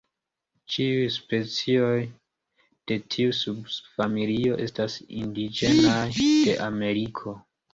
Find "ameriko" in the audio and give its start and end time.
6.71-7.39